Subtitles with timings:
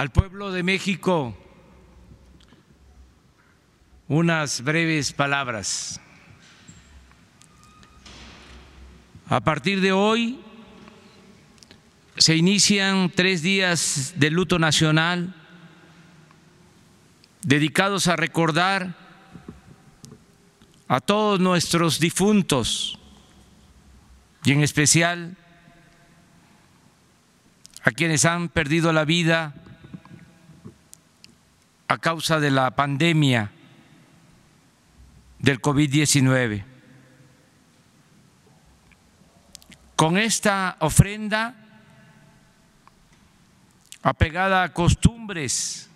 [0.00, 1.36] al pueblo de México
[4.08, 6.00] unas breves palabras.
[9.28, 10.40] A partir de hoy
[12.16, 15.34] se inician tres días de luto nacional
[17.42, 18.96] dedicados a recordar
[20.88, 22.98] a todos nuestros difuntos
[24.44, 25.36] y en especial
[27.82, 29.54] a quienes han perdido la vida
[31.90, 33.50] a causa de la pandemia
[35.40, 36.64] del COVID-19.
[39.96, 41.56] Con esta ofrenda
[44.04, 45.90] apegada a costumbres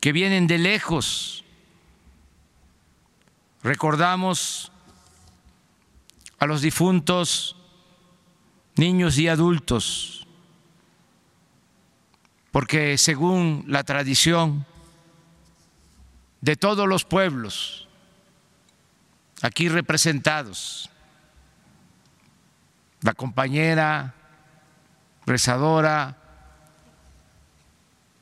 [0.00, 1.44] que vienen de lejos,
[3.62, 4.72] recordamos
[6.40, 7.54] a los difuntos
[8.74, 10.19] niños y adultos,
[12.52, 14.66] porque según la tradición
[16.40, 17.88] de todos los pueblos
[19.42, 20.90] aquí representados,
[23.02, 24.14] la compañera
[25.26, 26.16] rezadora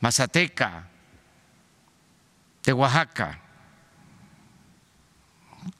[0.00, 0.88] mazateca
[2.64, 3.40] de Oaxaca,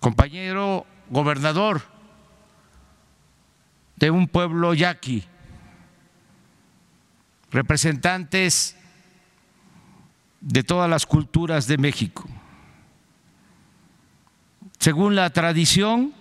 [0.01, 1.83] compañero gobernador
[3.97, 5.25] de un pueblo yaqui,
[7.53, 8.77] representantes
[10.41, 12.29] de todas las culturas de México.
[14.79, 16.13] Según la tradición,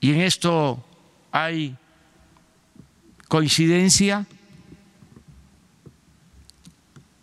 [0.00, 0.84] y en esto
[1.32, 1.76] hay
[3.26, 4.26] coincidencia,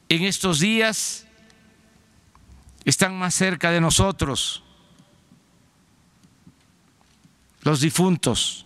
[0.09, 1.25] en estos días
[2.83, 4.61] están más cerca de nosotros
[7.65, 8.64] los difuntos,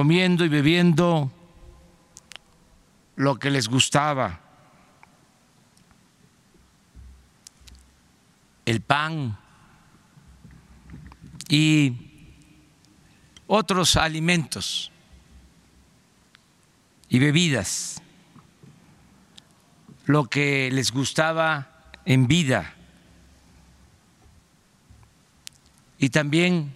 [0.00, 1.30] comiendo y bebiendo
[3.16, 4.40] lo que les gustaba,
[8.64, 9.36] el pan
[11.50, 12.32] y
[13.46, 14.90] otros alimentos
[17.10, 18.00] y bebidas,
[20.06, 22.74] lo que les gustaba en vida.
[25.98, 26.74] Y también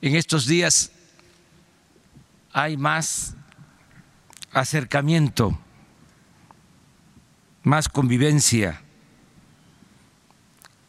[0.00, 0.93] en estos días
[2.54, 3.34] hay más
[4.52, 5.58] acercamiento,
[7.64, 8.80] más convivencia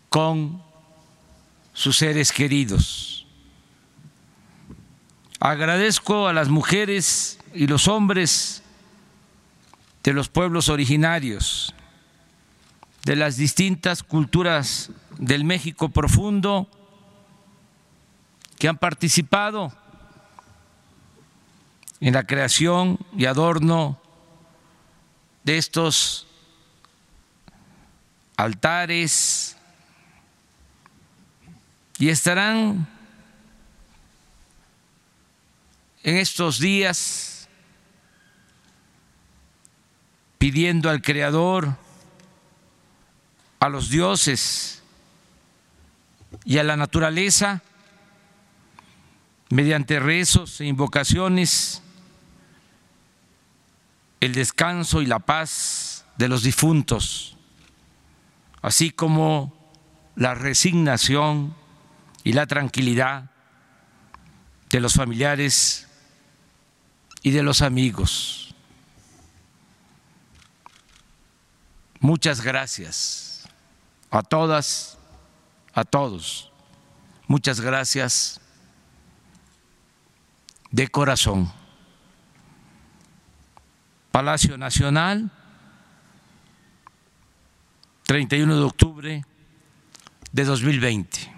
[0.10, 0.62] con
[1.74, 3.26] sus seres queridos.
[5.40, 8.62] Agradezco a las mujeres y los hombres
[10.04, 11.74] de los pueblos originarios,
[13.06, 16.70] de las distintas culturas del México profundo,
[18.60, 19.74] que han participado
[22.06, 24.00] en la creación y adorno
[25.44, 26.28] de estos
[28.38, 29.58] altares
[31.98, 32.88] y estarán
[36.04, 37.50] en estos días
[40.38, 41.76] pidiendo al Creador,
[43.60, 44.84] a los dioses
[46.44, 47.64] y a la naturaleza
[49.50, 51.82] mediante rezos e invocaciones
[54.20, 57.38] el descanso y la paz de los difuntos,
[58.62, 59.54] así como
[60.16, 61.56] la resignación
[62.24, 63.30] y la tranquilidad
[64.70, 65.88] de los familiares
[67.22, 68.56] y de los amigos.
[72.00, 73.48] Muchas gracias
[74.12, 74.98] a todas,
[75.74, 76.52] a todos.
[77.28, 78.40] Muchas gracias
[80.72, 81.52] de corazón.
[84.16, 85.30] Palacio Nacional,
[88.08, 89.26] 31 de octubre
[90.32, 91.35] de 2020.